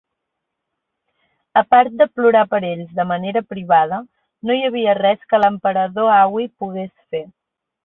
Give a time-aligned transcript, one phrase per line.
[1.61, 4.01] A part de plorar per ells de manera privada,
[4.51, 7.25] no hi havia res que l'Emperador Huai pogués fer.